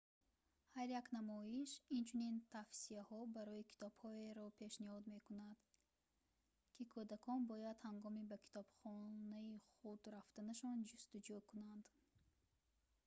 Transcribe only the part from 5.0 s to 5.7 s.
мекунад